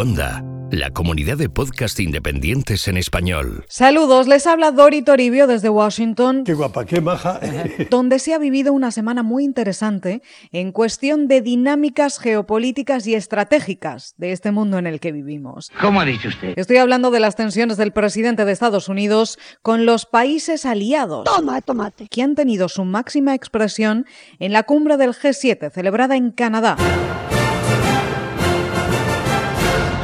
[0.00, 3.66] Onda, la comunidad de podcast independientes en español.
[3.68, 6.44] Saludos, les habla Dori Toribio desde Washington.
[6.44, 7.38] Qué guapa, qué maja.
[7.90, 14.14] donde se ha vivido una semana muy interesante en cuestión de dinámicas geopolíticas y estratégicas
[14.16, 15.70] de este mundo en el que vivimos.
[15.78, 16.54] ¿Cómo ha dicho usted?
[16.56, 21.24] Estoy hablando de las tensiones del presidente de Estados Unidos con los países aliados.
[21.24, 22.08] Toma, tomate.
[22.08, 24.06] Que han tenido su máxima expresión
[24.38, 26.78] en la cumbre del G7 celebrada en Canadá.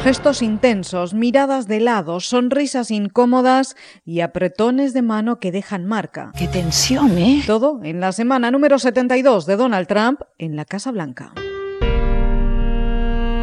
[0.07, 3.75] Gestos intensos, miradas de lado, sonrisas incómodas
[4.05, 6.31] y apretones de mano que dejan marca.
[6.37, 7.43] ¡Qué tensión, eh!
[7.45, 11.33] Todo en la semana número 72 de Donald Trump en la Casa Blanca.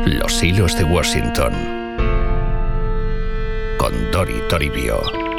[0.06, 1.52] Los hilos de Washington.
[3.76, 5.33] Con Dori Toribio.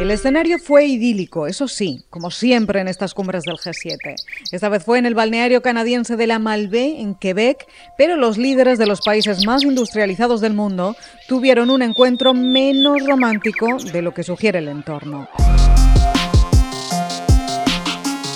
[0.00, 4.14] El escenario fue idílico, eso sí, como siempre en estas cumbres del G7.
[4.50, 7.66] Esta vez fue en el balneario canadiense de la Malbaie, en Quebec,
[7.98, 10.96] pero los líderes de los países más industrializados del mundo
[11.28, 15.28] tuvieron un encuentro menos romántico de lo que sugiere el entorno.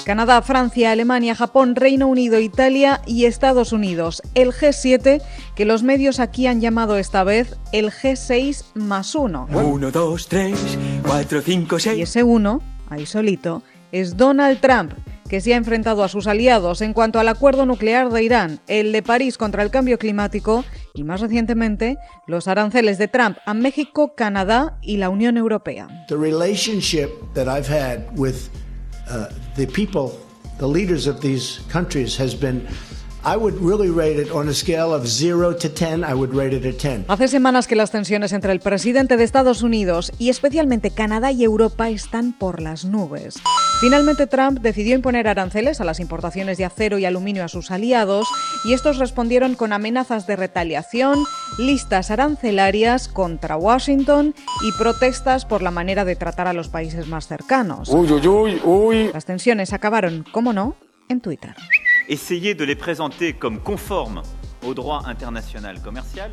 [0.04, 4.20] Canadá, Francia, Alemania, Japón, Reino Unido, Italia y Estados Unidos.
[4.34, 5.22] El G7,
[5.54, 9.48] que los medios aquí han llamado esta vez el G6 más uno.
[9.50, 11.98] Uno, dos, tres, cuatro, cinco, seis.
[11.98, 12.60] Y ese uno,
[12.90, 14.92] ahí solito, es Donald Trump,
[15.26, 18.92] que se ha enfrentado a sus aliados en cuanto al acuerdo nuclear de Irán, el
[18.92, 24.14] de París contra el cambio climático y más recientemente los aranceles de Trump a México,
[24.14, 25.88] Canadá y la Unión Europea.
[26.08, 28.50] The relationship that I've had with
[29.08, 30.12] uh, the people,
[30.58, 32.66] the leaders of these countries has been
[33.26, 36.52] I would really rate it on a scale of 0 to 10, I would rate
[36.52, 37.06] it a 10.
[37.08, 41.42] Hace semanas que las tensiones entre el presidente de Estados Unidos y especialmente Canadá y
[41.42, 43.36] Europa están por las nubes.
[43.80, 48.26] Finalmente Trump decidió imponer aranceles a las importaciones de acero y aluminio a sus aliados
[48.64, 51.24] y estos respondieron con amenazas de retaliación,
[51.58, 57.26] listas arancelarias contra Washington y protestas por la manera de tratar a los países más
[57.26, 57.90] cercanos.
[57.90, 59.10] Uy, uy, uy, uy.
[59.12, 60.76] Las tensiones acabaron, como no,
[61.08, 61.54] en Twitter.
[62.08, 64.22] essayer de les présenter comme conformes
[64.62, 66.30] au droit international commercial.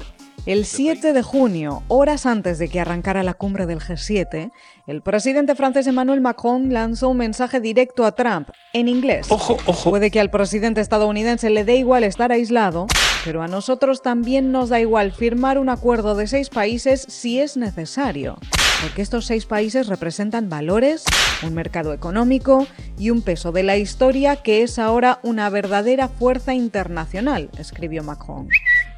[0.48, 4.52] El 7 de junio, horas antes de que arrancara la cumbre del G7,
[4.88, 9.28] el presidente francés Emmanuel Macron lanzó un mensaje directo a Trump, en inglés.
[9.30, 9.92] Ojo, ojo.
[9.92, 12.88] Puede que al presidente estadounidense le dé igual estar aislado,
[13.24, 17.56] pero a nosotros también nos da igual firmar un acuerdo de seis países si es
[17.56, 18.40] necesario,
[18.82, 21.06] porque estos seis países representan valores,
[21.44, 22.66] un mercado económico
[22.98, 28.48] y un peso de la historia que es ahora una verdadera fuerza internacional, escribió Macron.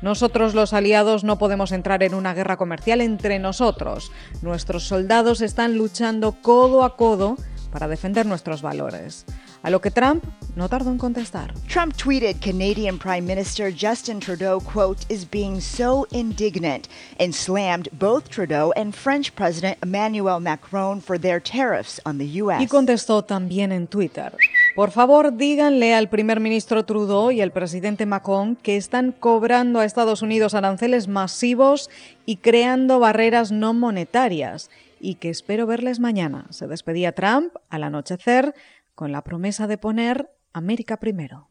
[0.04, 4.12] Nosotros los aliados no podemos entrar en una guerra comercial entre nosotros.
[4.42, 7.38] Nuestros soldados están luchando codo a codo
[7.72, 9.26] para defender nuestros valores.
[9.64, 10.26] A lo que Trump
[10.58, 11.54] no tardó en contestar.
[11.70, 18.30] Trump tweeted Canadian Prime Minister Justin Trudeau, quote, is being so indignant and slammed both
[18.30, 22.60] Trudeau and French President Emmanuel Macron for their tariffs on the U.S.
[22.60, 24.34] Y contestó también en Twitter.
[24.76, 29.86] Por favor, díganle al primer ministro Trudeau y al presidente Macron que están cobrando a
[29.86, 31.92] Estados Unidos aranceles masivos
[32.26, 36.48] y creando barreras no monetarias y que espero verles mañana.
[36.50, 38.56] Se despedía Trump al anochecer
[38.96, 41.50] con la promesa de poner América primero.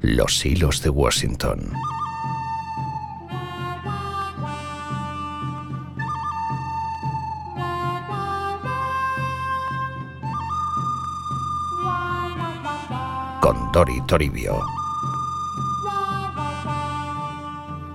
[0.00, 1.72] Los hilos de Washington.
[13.48, 14.60] Con Dori Toribio.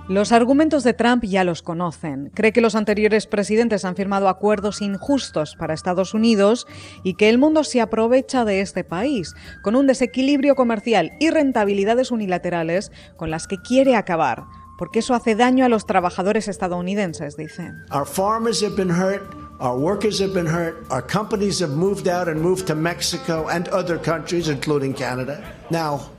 [0.07, 2.31] Los argumentos de Trump ya los conocen.
[2.33, 6.65] Cree que los anteriores presidentes han firmado acuerdos injustos para Estados Unidos
[7.03, 12.09] y que el mundo se aprovecha de este país, con un desequilibrio comercial y rentabilidades
[12.09, 14.45] unilaterales con las que quiere acabar,
[14.77, 17.71] porque eso hace daño a los trabajadores estadounidenses, dice.
[17.91, 19.21] Our farmers have been hurt,
[19.59, 23.67] our workers have been hurt, our companies have moved out and moved to Mexico and
[23.69, 25.43] other countries, including Canada.
[25.69, 26.09] Now,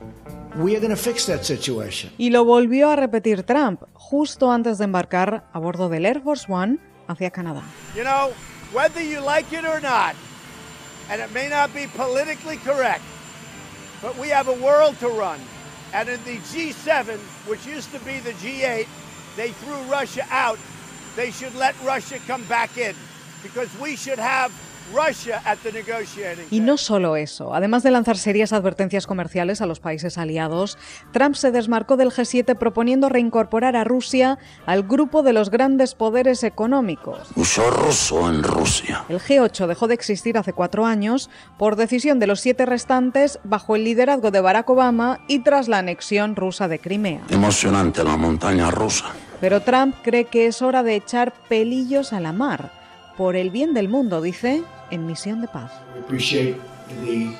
[0.55, 2.11] we are going to fix that situation.
[2.17, 6.45] Y lo volvió a repetir Trump justo antes de embarcar a bordo del Air Force
[6.47, 7.63] One hacia Canadá.
[7.95, 8.31] You know,
[8.73, 10.15] whether you like it or not,
[11.09, 13.03] and it may not be politically correct,
[14.01, 15.39] but we have a world to run.
[15.95, 18.85] And in the G7, which used to be the G8,
[19.37, 20.59] they threw Russia out.
[21.15, 22.93] They should let Russia come back in
[23.41, 24.51] because we should have
[24.93, 29.65] Russia at the negotiating Y no solo eso, además de lanzar serias advertencias comerciales a
[29.65, 30.77] los países aliados,
[31.11, 36.43] Trump se desmarcó del G7 proponiendo reincorporar a Rusia al grupo de los grandes poderes
[36.43, 37.29] económicos.
[37.35, 39.05] Usó ruso en Rusia.
[39.09, 43.75] El G8 dejó de existir hace cuatro años por decisión de los siete restantes bajo
[43.75, 47.21] el liderazgo de Barack Obama y tras la anexión rusa de Crimea.
[47.29, 49.05] Emocionante la montaña rusa.
[49.41, 52.71] Pero Trump cree que es hora de echar pelillos a la mar,
[53.17, 55.71] por el bien del mundo, dice, en misión de paz.
[55.93, 56.57] We appreciate
[57.03, 57.35] the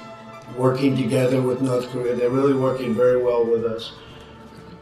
[0.57, 2.15] working together with North Korea.
[2.15, 3.93] They're really working very well with us.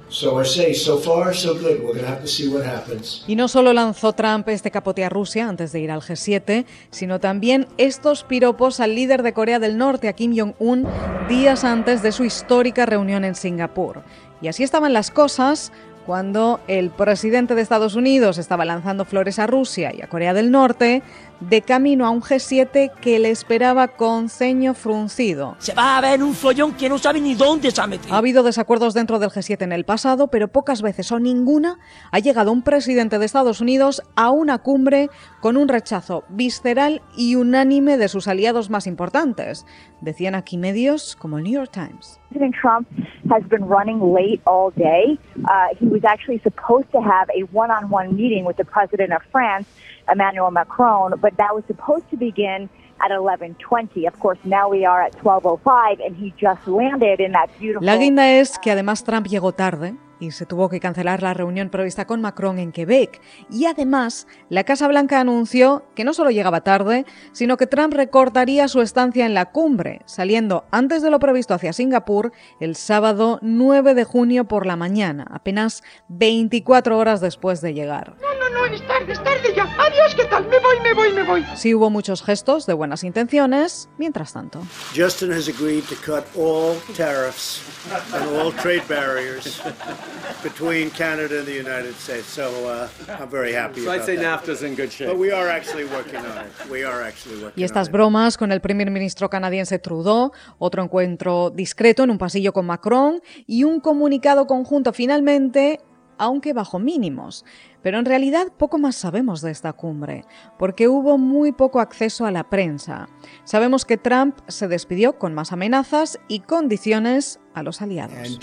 [0.09, 1.81] So I say, so far, so good.
[1.81, 3.23] We're going to have to see what happens.
[3.27, 7.19] Y no solo lanzó Trump este capote a Rusia antes de ir al G7, sino
[7.19, 10.87] también estos piropos al líder de Corea del Norte, a Kim Jong-un,
[11.27, 14.03] días antes de su histórica reunión en Singapur.
[14.39, 15.71] Y así estaban las cosas
[16.05, 20.51] cuando el presidente de Estados Unidos estaba lanzando flores a Rusia y a Corea del
[20.51, 21.01] Norte,
[21.39, 25.55] de camino a un G7 que le esperaba con ceño fruncido.
[25.59, 28.13] Se va a ver un follón que no sabe ni dónde se ha metido.
[28.13, 31.79] Ha habido desacuerdos dentro del G7 en el pasado, pero pocas veces o ninguna
[32.11, 35.09] ha llegado un presidente de Estados Unidos a una cumbre
[35.41, 39.65] con un rechazo visceral y unánime de sus aliados más importantes.
[40.01, 42.19] Decían aquí medios como el New York Times.
[42.29, 42.87] President Trump
[43.29, 45.19] has been running late all day.
[45.45, 49.67] Uh, he was actually supposed to have a one-on-one meeting with the president of France,
[50.11, 52.69] Emmanuel Macron, but that was supposed to begin
[52.99, 54.07] at 11:20.
[54.07, 57.97] Of course, now we are at 12:05 and he just landed in that beautiful La
[57.97, 62.05] guinda es que además Trump llegó tarde y se tuvo que cancelar la reunión prevista
[62.05, 63.21] con Macron en Quebec.
[63.49, 68.69] Y además, la Casa Blanca anunció que no solo llegaba tarde, sino que Trump recortaría
[68.69, 73.95] su estancia en la cumbre, saliendo antes de lo previsto hacia Singapur el sábado 9
[73.95, 78.15] de junio por la mañana, apenas 24 horas después de llegar.
[78.21, 79.63] No, no, no, es tarde, es tarde ya.
[79.77, 80.47] Adiós, ¿qué tal?
[80.47, 81.45] Me voy, me voy, me voy.
[81.55, 84.61] Sí hubo muchos gestos de buenas intenciones, mientras tanto.
[84.95, 87.61] Justin has agreed to cut all tariffs
[88.13, 89.61] and all trade barriers
[90.43, 92.25] between Canada and the United States.
[92.27, 92.87] So uh,
[93.19, 94.43] I'm very happy So I'd say that.
[94.43, 95.07] NAFTA's in good shape.
[95.09, 96.69] But we are actually working on it.
[96.71, 97.91] We are actually working Y estas on it.
[97.93, 103.21] bromas con el primer ministro canadiense Trudeau, otro encuentro discreto en un pasillo con Macron
[103.47, 105.79] y un comunicado conjunto finalmente,
[106.17, 107.45] aunque bajo mínimos.
[107.81, 110.25] Pero en realidad poco más sabemos de esta cumbre,
[110.57, 113.07] porque hubo muy poco acceso a la prensa.
[113.43, 118.39] Sabemos que Trump se despidió con más amenazas y condiciones a los aliados.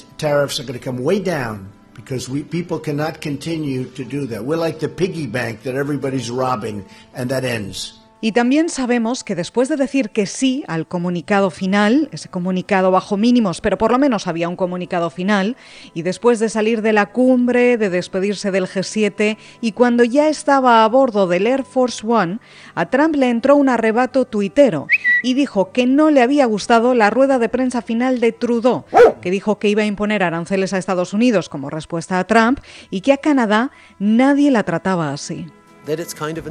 [1.92, 4.42] Because we people cannot continue to do that.
[4.42, 6.84] We're like the piggy bank that everybody's robbing,
[7.14, 7.99] and that ends.
[8.20, 13.16] Y también sabemos que después de decir que sí al comunicado final, ese comunicado bajo
[13.16, 15.56] mínimos, pero por lo menos había un comunicado final,
[15.94, 20.84] y después de salir de la cumbre, de despedirse del G7, y cuando ya estaba
[20.84, 22.40] a bordo del Air Force One,
[22.74, 24.86] a Trump le entró un arrebato tuitero
[25.22, 28.84] y dijo que no le había gustado la rueda de prensa final de Trudeau,
[29.22, 33.00] que dijo que iba a imponer aranceles a Estados Unidos como respuesta a Trump y
[33.00, 35.46] que a Canadá nadie la trataba así.
[35.86, 36.46] that it's kind of.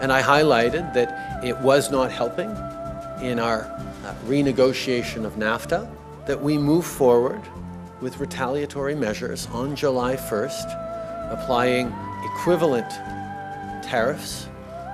[0.00, 2.50] And I highlighted that it was not helping
[3.22, 3.62] in our
[4.04, 5.88] uh, renegotiation of NAFTA,
[6.26, 7.40] that we move forward
[8.00, 11.92] with retaliatory measures on July 1st, applying
[12.34, 12.90] equivalent
[13.82, 14.48] tariffs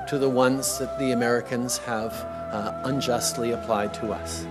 [0.09, 2.13] to the ones that the Americans have
[2.53, 4.47] uh, unjustly applied to us.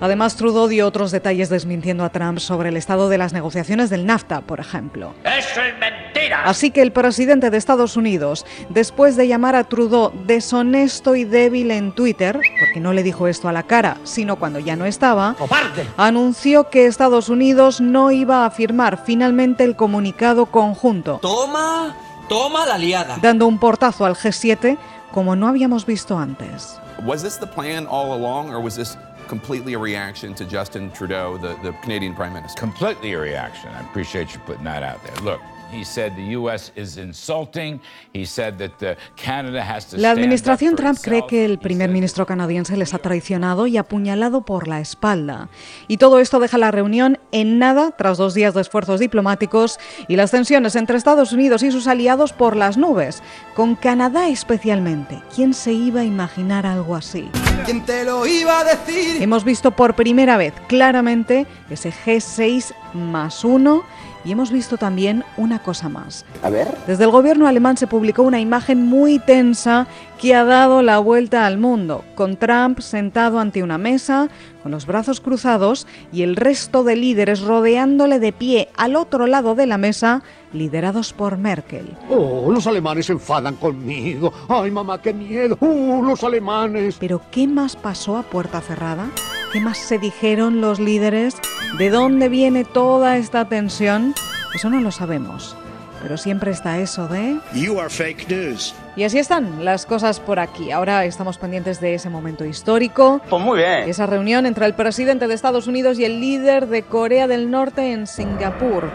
[0.00, 4.06] Además, Trudeau dio otros detalles desmintiendo a Trump sobre el estado de las negociaciones del
[4.06, 5.14] NAFTA, por ejemplo.
[5.24, 6.09] Eso es mentira.
[6.32, 11.70] Así que el presidente de Estados Unidos, después de llamar a Trudeau deshonesto y débil
[11.70, 15.34] en Twitter, porque no le dijo esto a la cara, sino cuando ya no estaba,
[15.38, 15.86] ¡Cobarde!
[15.96, 21.94] anunció que Estados Unidos no iba a firmar finalmente el comunicado conjunto, Toma,
[22.28, 23.18] toma la liada.
[23.20, 24.78] dando un portazo al G7
[25.12, 26.78] como no habíamos visto antes.
[27.04, 28.96] Was this the plan all along, or was this
[29.28, 32.60] completely a reaction to Justin Trudeau, the, the Canadian Prime Minister?
[32.60, 33.70] Completely a reaction.
[33.74, 35.16] I appreciate you putting that out there.
[35.24, 35.40] Look,
[35.72, 36.72] he said the U.S.
[36.76, 37.80] is insulting.
[38.12, 42.76] He said that Canada has to La administración Trump cree que el primer ministro canadiense
[42.76, 45.48] les ha traicionado y apuñalado por la espalda.
[45.88, 50.16] Y todo esto deja la reunión en nada tras dos días de esfuerzos diplomáticos y
[50.16, 53.22] las tensiones entre Estados Unidos y sus aliados por las nubes,
[53.54, 55.20] con Canadá especialmente.
[55.34, 57.28] ¿Quién se iba a imaginar algo así?
[57.64, 59.22] ¿Quién te lo iba a decir?
[59.22, 63.84] Hemos visto por primera vez claramente ese G6 más uno
[64.24, 66.24] Y hemos visto también una cosa más.
[66.42, 66.68] A ver.
[66.86, 69.86] Desde el gobierno alemán se publicó una imagen muy tensa
[70.20, 74.28] que ha dado la vuelta al mundo, con Trump sentado ante una mesa,
[74.62, 79.54] con los brazos cruzados y el resto de líderes rodeándole de pie al otro lado
[79.54, 80.22] de la mesa,
[80.52, 81.96] liderados por Merkel.
[82.10, 84.32] Oh, los alemanes se enfadan conmigo.
[84.48, 85.56] Ay, mamá, qué miedo.
[85.60, 86.96] Uh, los alemanes.
[87.00, 89.08] Pero ¿qué más pasó a puerta cerrada?
[89.52, 91.34] ¿Qué más se dijeron los líderes?
[91.76, 94.14] ¿De dónde viene toda esta tensión?
[94.54, 95.56] Eso no lo sabemos.
[96.00, 97.36] Pero siempre está eso de...
[97.52, 98.72] You are fake news.
[98.94, 100.70] Y así están las cosas por aquí.
[100.70, 103.20] Ahora estamos pendientes de ese momento histórico.
[103.28, 103.88] Pues muy bien.
[103.88, 107.90] Esa reunión entre el presidente de Estados Unidos y el líder de Corea del Norte
[107.90, 108.88] en Singapur.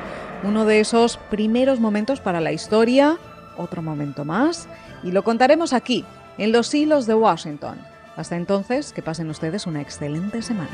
[0.43, 3.17] Uno de esos primeros momentos para la historia.
[3.57, 4.69] Otro momento más.
[5.03, 6.05] Y lo contaremos aquí,
[6.37, 7.77] en los hilos de Washington.
[8.15, 10.69] Hasta entonces, que pasen ustedes una excelente semana.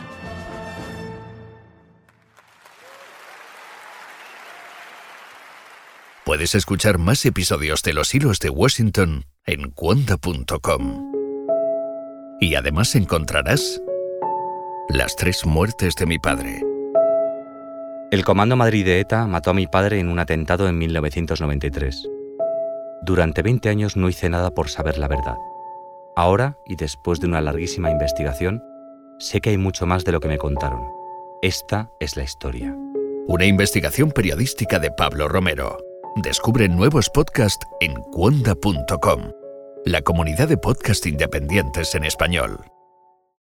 [6.24, 11.12] Puedes escuchar más episodios de Los Hilos de Washington en cuonda.com.
[12.40, 13.82] Y además encontrarás
[14.88, 16.64] Las tres muertes de mi padre.
[18.12, 22.08] El Comando Madrid de ETA mató a mi padre en un atentado en 1993.
[23.02, 25.36] Durante 20 años no hice nada por saber la verdad.
[26.22, 28.64] Ahora, y después de una larguísima investigación,
[29.18, 30.80] sé que hay mucho más de lo que me contaron.
[31.42, 32.78] Esta es la historia.
[33.26, 35.80] Una investigación periodística de Pablo Romero.
[36.18, 39.32] Descubre nuevos podcasts en cuonda.com,
[39.84, 42.66] la comunidad de podcast independientes en español.